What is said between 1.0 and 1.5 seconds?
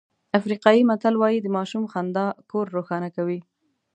وایي د